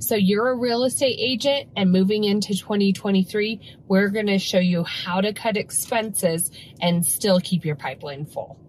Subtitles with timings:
[0.00, 4.84] So you're a real estate agent and moving into 2023, we're going to show you
[4.84, 8.60] how to cut expenses and still keep your pipeline full.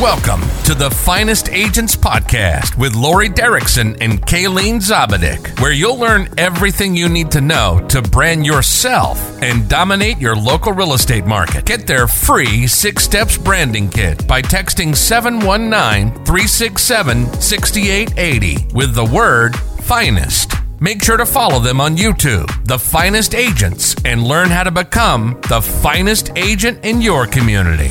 [0.00, 6.28] Welcome to the Finest Agents Podcast with Lori Derrickson and Kayleen Zabadik, where you'll learn
[6.38, 11.64] everything you need to know to brand yourself and dominate your local real estate market.
[11.64, 19.54] Get their free six steps branding kit by texting 719 367 6880 with the word
[19.84, 20.52] finest.
[20.80, 25.38] Make sure to follow them on YouTube, The Finest Agents, and learn how to become
[25.48, 27.88] the finest agent in your community.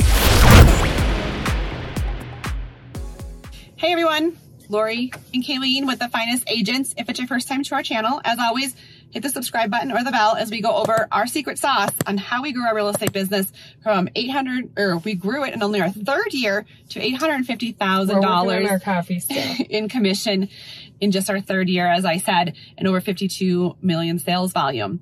[3.75, 4.35] Hey everyone,
[4.69, 6.95] Lori and Kayleen with the Finest Agents.
[6.97, 8.75] If it's your first time to our channel, as always,
[9.11, 12.17] hit the subscribe button or the bell as we go over our secret sauce on
[12.17, 15.79] how we grew our real estate business from 800 or we grew it in only
[15.81, 20.49] our third year to $850,000 in commission
[21.03, 25.01] in just our third year, as I said, and over 52 million sales volume.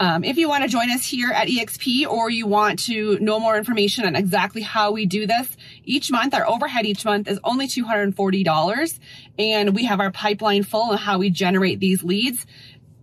[0.00, 3.38] Um, if you want to join us here at EXP or you want to know
[3.38, 7.38] more information on exactly how we do this, each month, our overhead each month is
[7.44, 8.98] only $240
[9.38, 12.44] and we have our pipeline full on how we generate these leads.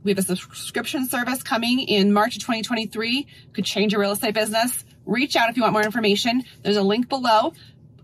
[0.03, 3.28] We have a subscription service coming in March of 2023.
[3.53, 4.84] Could change your real estate business.
[5.06, 6.44] Reach out if you want more information.
[6.63, 7.53] There's a link below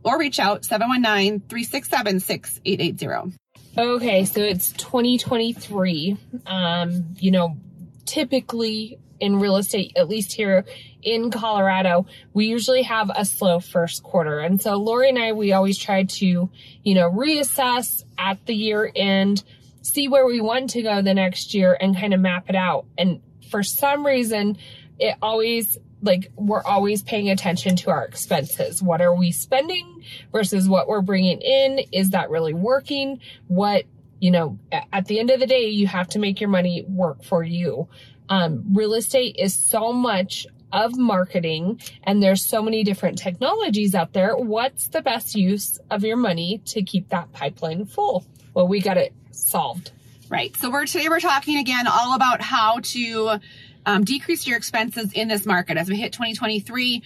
[0.03, 3.33] or reach out 719-367-6880.
[3.77, 6.17] Okay, so it's 2023.
[6.45, 7.57] Um, you know,
[8.05, 10.63] typically in real estate, at least here
[11.03, 14.39] in Colorado, we usually have a slow first quarter.
[14.39, 16.49] And so Lori and I, we always try to,
[16.83, 19.43] you know, reassess at the year end,
[19.81, 22.85] see where we want to go the next year and kind of map it out.
[22.97, 24.57] And for some reason,
[24.99, 28.81] it always like we're always paying attention to our expenses.
[28.81, 31.79] What are we spending versus what we're bringing in?
[31.91, 33.19] Is that really working?
[33.47, 33.85] What
[34.19, 37.23] you know, at the end of the day, you have to make your money work
[37.23, 37.87] for you.
[38.29, 44.13] Um, real estate is so much of marketing and there's so many different technologies out
[44.13, 44.35] there.
[44.35, 48.25] What's the best use of your money to keep that pipeline full?
[48.53, 49.91] Well, we got it solved.
[50.27, 50.55] Right.
[50.57, 53.39] So we're today we're talking again all about how to
[53.85, 57.03] um, decrease your expenses in this market as we hit 2023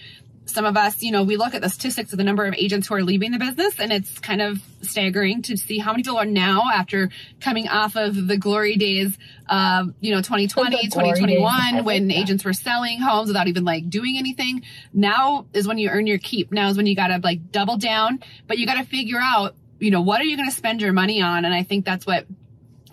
[0.50, 2.88] some of us, you know, we look at the statistics of the number of agents
[2.88, 6.18] who are leaving the business and it's kind of staggering to see how many people
[6.18, 7.10] are now after
[7.40, 9.16] coming off of the glory days
[9.48, 14.62] of, you know, 2020, 2021 when agents were selling homes without even like doing anything.
[14.92, 16.50] Now is when you earn your keep.
[16.52, 19.54] Now is when you got to like double down, but you got to figure out,
[19.78, 21.44] you know, what are you going to spend your money on?
[21.44, 22.26] And I think that's what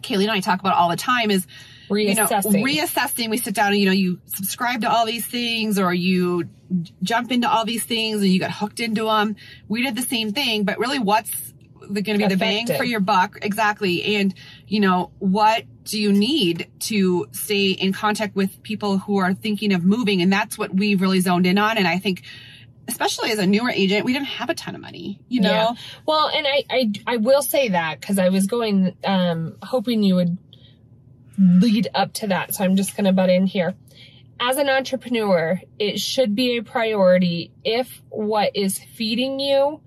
[0.07, 1.45] Kaylee and I talk about all the time is,
[1.89, 2.53] reassessing.
[2.53, 3.29] You know, reassessing.
[3.29, 6.49] We sit down and, you know, you subscribe to all these things or you
[7.01, 9.35] jump into all these things and you got hooked into them.
[9.67, 12.29] We did the same thing, but really what's going to be Effective.
[12.29, 13.37] the bang for your buck?
[13.41, 14.15] Exactly.
[14.15, 14.33] And,
[14.67, 19.73] you know, what do you need to stay in contact with people who are thinking
[19.73, 20.21] of moving?
[20.21, 21.77] And that's what we've really zoned in on.
[21.77, 22.23] And I think,
[22.87, 25.49] especially as a newer agent, we didn't have a ton of money, you know?
[25.49, 25.73] Yeah.
[26.05, 30.15] Well, and I, I, I will say that because I was going, um, hoping you
[30.15, 30.37] would
[31.37, 32.55] lead up to that.
[32.55, 33.75] So I'm just going to butt in here.
[34.39, 39.81] As an entrepreneur, it should be a priority if what is feeding you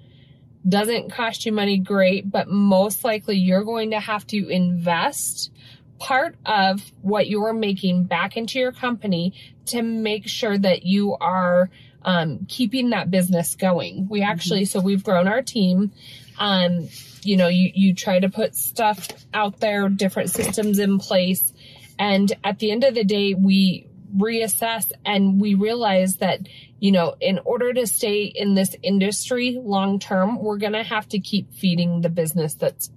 [0.69, 5.51] doesn't cost you money, great, but most likely you're going to have to invest
[5.99, 9.33] part of what you're making back into your company
[9.67, 11.71] to make sure that you are
[12.03, 14.09] um, keeping that business going.
[14.09, 14.79] We actually, mm-hmm.
[14.79, 15.93] so we've grown our team.
[16.39, 16.89] Um,
[17.23, 21.53] you know, you, you try to put stuff out there, different systems in place.
[21.99, 26.41] And at the end of the day, we reassess and we realize that,
[26.79, 31.09] you know, in order to stay in this industry long term, we're going to have
[31.11, 32.91] to keep feeding the business that's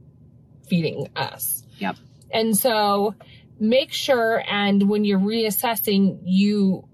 [0.67, 1.63] feeding us.
[1.79, 1.97] Yep.
[2.31, 3.15] And so
[3.59, 6.87] make sure and when you're reassessing, you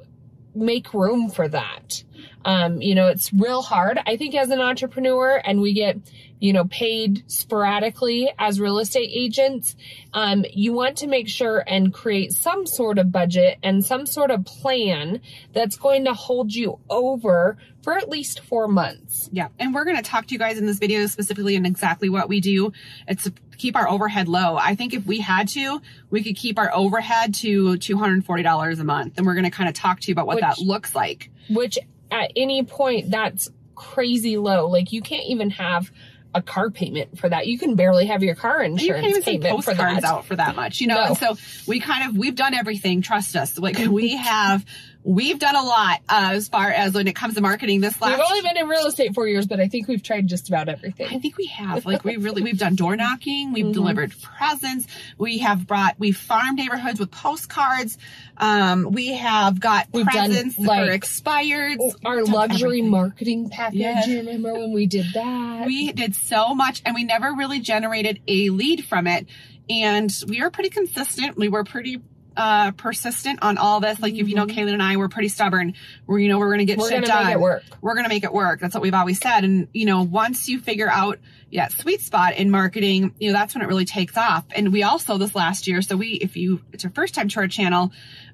[0.59, 2.03] make room for that.
[2.45, 5.97] Um, you know, it's real hard, I think, as an entrepreneur, and we get,
[6.39, 9.75] you know, paid sporadically as real estate agents.
[10.13, 14.31] Um, you want to make sure and create some sort of budget and some sort
[14.31, 15.19] of plan
[15.53, 19.29] that's going to hold you over for at least four months.
[19.31, 19.49] Yeah.
[19.59, 22.29] And we're going to talk to you guys in this video specifically on exactly what
[22.29, 22.71] we do.
[23.07, 23.29] It's
[23.59, 24.57] keep our overhead low.
[24.57, 29.17] I think if we had to, we could keep our overhead to $240 a month.
[29.17, 31.29] And we're going to kind of talk to you about what which, that looks like.
[31.49, 31.77] Which
[32.09, 34.67] at any point that's crazy low.
[34.67, 35.91] Like you can't even have
[36.33, 37.47] a car payment for that.
[37.47, 40.03] You can barely have your car insurance you can't even payment postcards for that.
[40.03, 40.95] out for that much, you know.
[40.95, 41.03] No.
[41.05, 43.01] And so we kind of we've done everything.
[43.01, 43.57] Trust us.
[43.57, 44.65] Like we have
[45.03, 47.79] we've done a lot uh, as far as when it comes to marketing.
[47.81, 50.27] This last We've only been in real estate four years, but I think we've tried
[50.27, 51.07] just about everything.
[51.09, 51.85] I think we have.
[51.85, 53.73] Like we really we've done door knocking, we've Mhm.
[53.73, 54.87] delivered presents,
[55.17, 57.97] we have brought we've farmed neighborhoods with postcards.
[58.37, 61.95] Um, we have got We've done, presents for like, expireds.
[62.05, 62.89] Our luxury everything.
[62.89, 63.79] marketing package.
[63.79, 64.07] Yes.
[64.07, 65.65] You remember when we did that?
[65.65, 69.27] We did so much and we never really generated a lead from it.
[69.69, 71.37] And we were pretty consistent.
[71.37, 72.01] We were pretty
[72.39, 73.99] uh persistent on all this.
[73.99, 75.75] Like if you know Kaylin and I were pretty stubborn.
[76.07, 76.95] We're you know we're gonna get Mm-hmm.
[76.95, 77.25] We're shit gonna done.
[77.25, 77.63] make it work.
[77.81, 78.59] we're going to make it work.
[78.59, 79.43] That's what we've always said.
[79.43, 81.19] And, you know, once you figure out
[81.53, 84.45] that sweet spot in marketing, you know, that's when it really takes off.
[84.51, 87.39] And we also this last year, so we, if you, it's your first time to
[87.41, 87.91] our channel,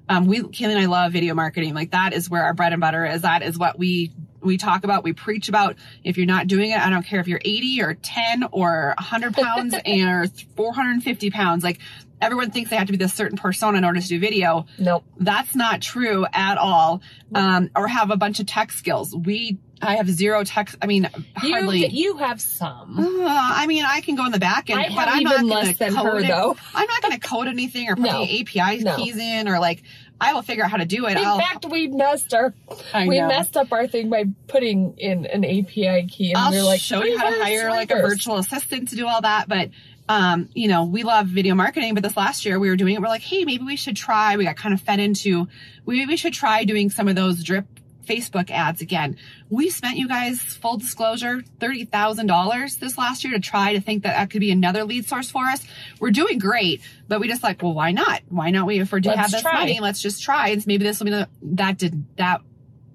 [0.08, 1.74] um, we, Kaylee and I love video marketing.
[1.74, 3.22] Like that is where our bread and butter is.
[3.22, 5.76] That is what we, we talk about, we preach about.
[6.04, 9.34] If you're not doing it, I don't care if you're 80 or 10 or 100
[9.34, 10.26] pounds or
[10.56, 11.64] 450 pounds.
[11.64, 11.80] Like
[12.20, 15.04] everyone thinks they have to be this certain persona in order to do video Nope.
[15.18, 17.02] that's not true at all
[17.34, 21.10] um, or have a bunch of tech skills we i have zero tech i mean
[21.36, 22.98] hardly You, you have some.
[22.98, 25.94] Uh, i mean i can go in the back end I but i'm not than
[25.94, 26.28] her, code it.
[26.28, 26.56] though.
[26.74, 28.22] i'm not going to code anything or put No.
[28.22, 28.96] any api No.
[28.96, 29.82] keys in or like
[30.18, 32.54] i will figure out how to do it In I'll, fact, we messed our
[32.94, 36.80] we messed up our thing by putting in an API key, and I'll we're like,
[36.80, 39.46] show you how to hire like a virtual assistant to do all that.
[39.48, 39.70] But,
[40.08, 43.00] um, you know, we love video marketing, but this last year we were doing it.
[43.00, 45.48] We're like, Hey, maybe we should try, we got kind of fed into,
[45.86, 47.66] maybe we should try doing some of those drip
[48.06, 49.16] Facebook ads again.
[49.50, 54.14] We spent you guys full disclosure, $30,000 this last year to try to think that
[54.14, 55.66] that could be another lead source for us.
[55.98, 58.22] We're doing great, but we just like, well, why not?
[58.28, 59.60] Why not we, if we do Let's have this try.
[59.60, 60.50] money, let's just try.
[60.50, 62.42] And maybe this will be the, that did, that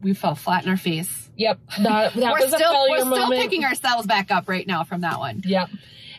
[0.02, 3.16] we fell flat in our face Yep, that, that we're was a still failure we're
[3.16, 5.42] still picking ourselves back up right now from that one.
[5.44, 5.69] Yep.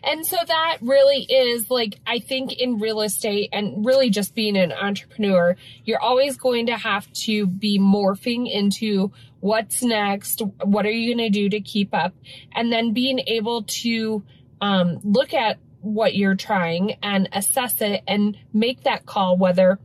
[0.04, 4.56] And so that really is like, I think in real estate and really just being
[4.56, 10.90] an entrepreneur, you're always going to have to be morphing into what's next, what are
[10.90, 12.14] you going to do to keep up,
[12.52, 14.22] and then being able to
[14.60, 19.78] um, look at what you're trying and assess it and make that call whether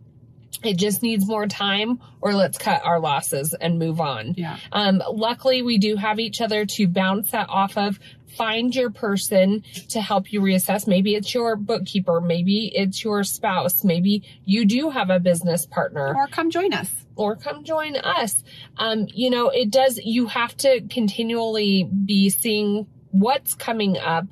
[0.64, 4.34] it just needs more time or let's cut our losses and move on.
[4.38, 4.58] Yeah.
[4.72, 8.00] Um, luckily, we do have each other to bounce that off of.
[8.36, 10.86] Find your person to help you reassess.
[10.88, 12.22] Maybe it's your bookkeeper.
[12.22, 13.84] Maybe it's your spouse.
[13.84, 16.92] Maybe you do have a business partner Or come join us.
[17.16, 18.44] or come join us.
[18.78, 24.26] Um, you know, it does, you have to continually be seeing what's coming up,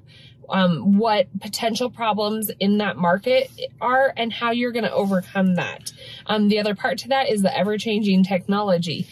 [0.50, 3.52] um, what potential problems in that market
[3.82, 5.92] are and how you're going to overcome that.
[6.26, 9.08] Um, the other part to that is the ever changing technology.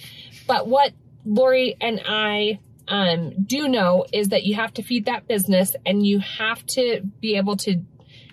[0.47, 0.93] But what
[1.25, 6.05] Lori and I um, do know is that you have to feed that business and
[6.05, 7.81] you have to be able to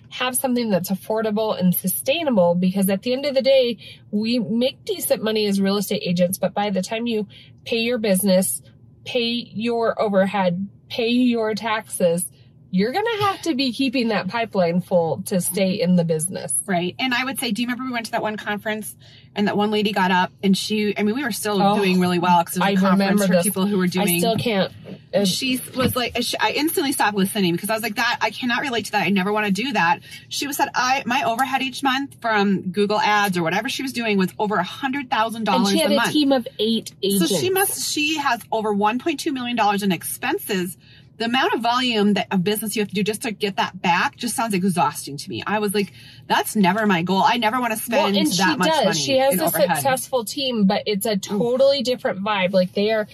[0.09, 3.77] have something that's affordable and sustainable because at the end of the day,
[4.11, 7.27] we make decent money as real estate agents, but by the time you
[7.63, 8.61] pay your business,
[9.05, 12.29] pay your overhead, pay your taxes,
[12.71, 16.53] you're going to have to be keeping that pipeline full to stay in the business.
[16.65, 16.95] Right.
[16.99, 18.95] And I would say, do you remember we went to that one conference
[19.35, 21.99] and that one lady got up and she, I mean, we were still Oh, doing
[21.99, 23.43] really well because it was a I conference for this.
[23.43, 24.07] people who were doing.
[24.07, 24.71] I still can't.
[25.13, 28.61] uh, she was like, I instantly stopped listening because I was like, that I cannot
[28.61, 29.03] relate to that.
[29.03, 29.99] I never want to do that.
[30.29, 33.91] She was said, I my overhead each month from Google Ads or whatever she was
[33.93, 36.93] doing was over a hundred thousand and dollars she had a a team of eight
[37.03, 37.29] agents.
[37.31, 40.77] So she must, she has over $1.2 million in expenses.
[41.21, 43.79] The amount of volume that of business you have to do just to get that
[43.79, 45.43] back just sounds exhausting to me.
[45.45, 45.93] I was like,
[46.25, 47.21] that's never my goal.
[47.23, 48.85] I never want to spend well, and that she much does.
[48.85, 48.99] money.
[48.99, 49.75] She has a overhead.
[49.75, 52.53] successful team, but it's a totally different vibe.
[52.53, 53.07] Like they are,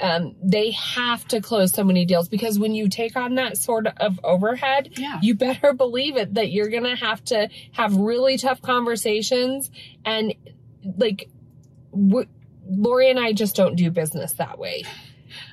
[0.00, 3.86] um, they have to close so many deals because when you take on that sort
[3.88, 5.18] of overhead, Yeah.
[5.20, 9.70] you better believe it that you're gonna have to have really tough conversations
[10.04, 10.32] and
[10.96, 11.28] like.
[11.92, 12.26] W-
[12.72, 14.84] Lori and I just don't do business that way.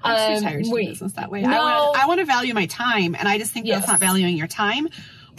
[0.03, 1.41] I'm Um, too tired to do business that way.
[1.41, 1.93] No.
[1.95, 3.79] I want to value my time, and I just think Yes.
[3.79, 4.87] that's not valuing your time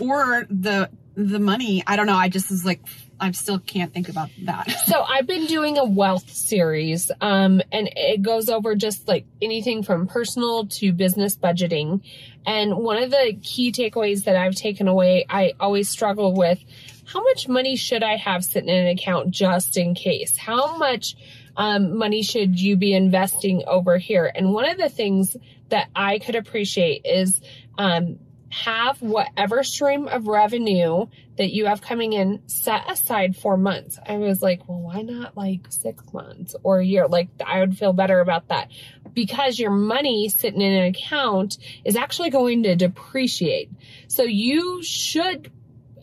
[0.01, 1.83] or the the money.
[1.85, 2.15] I don't know.
[2.17, 2.81] I just was like,
[3.19, 4.71] I still can't think about that.
[4.87, 9.83] So I've been doing a wealth series, um, and it goes over just like anything
[9.83, 12.03] from personal to business budgeting.
[12.47, 16.61] And one of the key takeaways that I've taken away, I always struggle with
[17.05, 20.37] how much money should I have sitting in an account just in case?
[20.37, 21.17] How much
[21.59, 24.31] um, money should you be investing over here?
[24.33, 25.37] And one of the things
[25.69, 27.41] that I could appreciate is
[27.77, 33.99] um, have whatever stream of revenue that you have coming in set aside for months.
[34.07, 37.09] I was like, well, why not like six months or a year?
[37.09, 38.71] Like I would feel better about that
[39.13, 43.71] because your money sitting in an account is actually going to depreciate.
[44.07, 45.51] So you should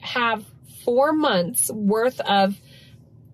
[0.01, 0.45] have
[0.83, 2.59] four months worth of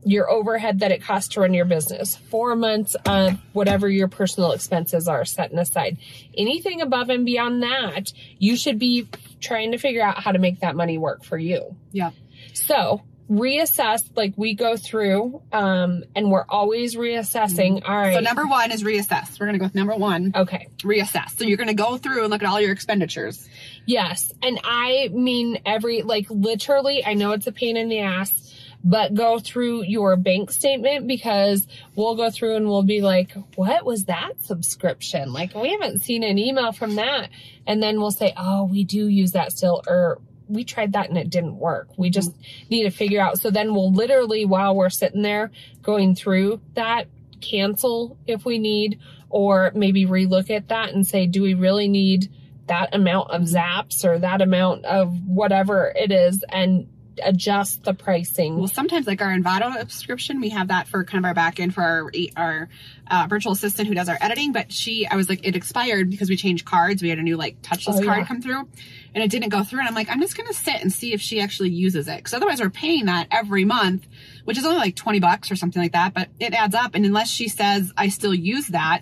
[0.04, 4.52] your overhead that it costs to run your business, four months of whatever your personal
[4.52, 5.98] expenses are setting aside.
[6.36, 9.08] Anything above and beyond that, you should be
[9.40, 11.76] trying to figure out how to make that money work for you.
[11.92, 12.12] Yeah.
[12.54, 17.82] So reassess, like we go through, um, and we're always reassessing.
[17.88, 18.14] All right.
[18.14, 19.40] So number one is reassess.
[19.40, 20.68] We're gonna go with number one, okay.
[20.80, 21.38] reassess.
[21.38, 23.48] So you're gonna go through and look at all your expenditures.
[23.86, 24.34] Yes.
[24.44, 28.51] And I mean every, like literally, I know it's a pain in the ass,
[28.84, 33.86] but go through your bank statement because we'll go through and we'll be like, what
[33.86, 35.34] was that subscription?
[35.34, 37.30] Like we haven't seen an email from that.
[37.68, 41.18] And then we'll say, oh, we do use that still, or we tried that and
[41.18, 41.90] it didn't work.
[41.98, 42.14] We mm-hmm.
[42.14, 42.32] just
[42.70, 43.40] need to figure out.
[43.40, 45.52] So then we'll literally, while we're sitting there
[45.84, 47.08] going through that,
[47.40, 52.32] cancel if we need, or maybe relook at that and say, do we really need
[52.68, 53.56] that amount of mm-hmm.
[53.56, 56.88] zaps or that amount of whatever it is and
[57.24, 58.58] adjust the pricing.
[58.58, 61.74] Well, sometimes like our Envato subscription, we have that for kind of our back end
[61.74, 62.70] for our our
[63.10, 64.52] uh, virtual assistant who does our editing.
[64.54, 67.02] But she, I was like, it expired because we changed cards.
[67.02, 68.26] We had a new like touchless Oh, card yeah.
[68.26, 68.68] come through,
[69.14, 69.80] and it didn't go through.
[69.80, 72.34] And I'm like, I'm just gonna sit and see if she actually uses it, because
[72.34, 74.08] otherwise we're paying that every month,
[74.46, 76.14] which is only like 20 bucks or something like that.
[76.14, 79.02] But it adds up, and unless she says I still use that.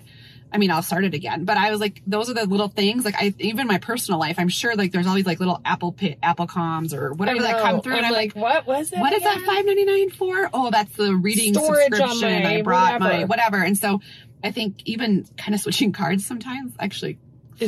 [0.52, 3.04] I mean, I'll start it again, but I was like, those are the little things.
[3.04, 5.92] Like, I even my personal life, I'm sure like there's all these like little Apple
[5.92, 8.98] Pay, Apple Coms or whatever that come oh, through, and I'm like, what was it?
[8.98, 10.50] what is that five ninety nine for?
[10.52, 12.46] Oh, that's the reading Storage on subscription.
[12.46, 13.26] I brought my whatever.
[13.26, 14.00] whatever, and so
[14.42, 17.18] I think even kind of switching cards sometimes actually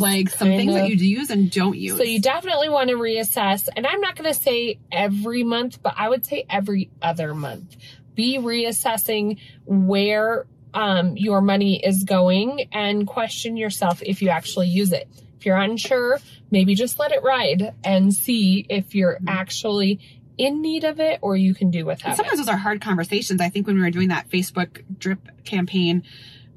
[0.01, 1.97] like some things that of- you use and don't use.
[1.97, 3.69] So you definitely want to reassess.
[3.75, 7.77] And I'm not going to say every month, but I would say every other month.
[8.15, 14.93] Be reassessing where um, your money is going and question yourself if you actually use
[14.93, 15.09] it.
[15.39, 20.01] If you're unsure, maybe just let it ride and see if you're actually
[20.39, 22.45] in need of it or you can do without sometimes it.
[22.45, 23.41] those are hard conversations.
[23.41, 26.05] I think when we were doing that Facebook drip campaign,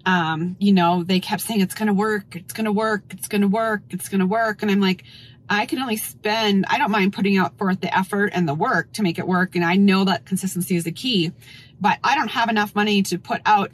[0.05, 3.27] um, you know, they kept saying it's going to work, it's going to work, it's
[3.27, 5.03] going to work, it's going to work, and I'm like.
[5.48, 8.91] I can only spend, I don't mind putting out forth the effort and the work
[8.93, 9.55] to make it work.
[9.55, 11.34] And I know that consistency is the key,
[11.79, 13.72] but I don't have enough money to put out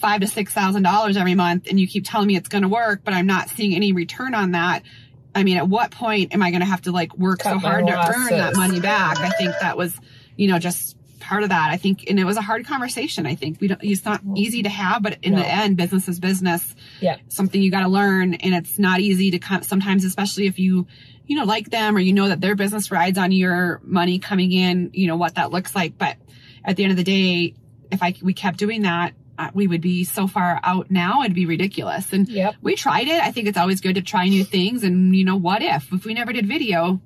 [0.00, 2.68] five to six thousand dollars every month and you keep telling me it's going to
[2.68, 4.82] work but i'm not seeing any return on that
[5.34, 7.62] i mean at what point am i going to have to like work so Cut
[7.62, 9.18] my hard to earn that money back?
[9.18, 9.94] I think that was
[10.36, 11.70] you know just part of that.
[11.70, 13.60] I think and it was a hard conversation i think.
[13.60, 14.36] We don't it's not mm-hmm.
[14.38, 15.40] easy to have but in No.
[15.40, 16.74] the end business is business.
[17.00, 17.18] Yeah.
[17.28, 20.86] something you got to learn and it's not easy to come sometimes especially if you
[21.26, 24.50] you know like them or you know that their business rides on your money coming
[24.50, 26.16] in you know what that looks like but
[26.64, 27.54] at the end of the day
[27.92, 29.12] if i we kept doing that
[29.54, 32.56] we would be so far out now it'd be ridiculous and Yep.
[32.62, 35.36] we tried it i think it's always good to try new things and you know
[35.36, 37.00] what if if we never did video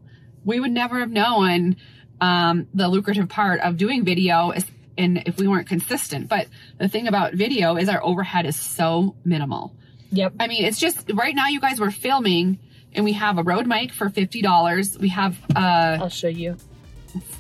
[0.45, 1.76] we would never have known
[2.21, 4.64] um, the lucrative part of doing video is
[4.97, 6.47] and if we weren't consistent but
[6.79, 9.75] the thing about video is our overhead is so minimal
[10.11, 10.35] Yep.
[10.38, 12.61] I mean, it's just right now, you guys were filming
[12.93, 15.00] and we have a Rode mic for $50.
[15.00, 16.57] We have, uh, I'll show you.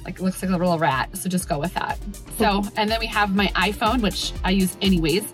[0.04, 1.16] Like, it looks like a little rat.
[1.16, 1.98] So just go with that.
[2.38, 5.24] So, and then we have my iPhone, which I use anyways.